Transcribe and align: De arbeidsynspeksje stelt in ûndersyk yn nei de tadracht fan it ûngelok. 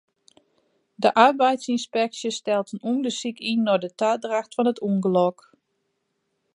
De 1.03 1.09
arbeidsynspeksje 1.25 2.31
stelt 2.39 2.71
in 2.75 2.85
ûndersyk 2.91 3.37
yn 3.51 3.61
nei 3.67 3.79
de 3.83 3.89
tadracht 3.99 4.55
fan 4.55 4.71
it 4.71 4.83
ûngelok. 4.89 5.37